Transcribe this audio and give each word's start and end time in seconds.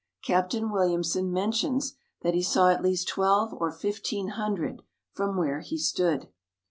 Captain 0.23 0.71
Williamson 0.71 1.31
mentions 1.31 1.93
that 2.23 2.33
he 2.33 2.41
saw 2.41 2.71
at 2.71 2.81
least 2.81 3.07
twelve 3.07 3.53
or 3.53 3.69
fifteen 3.71 4.29
hundred 4.29 4.81
from 5.13 5.37
where 5.37 5.59
he 5.59 5.77
stood. 5.77 6.27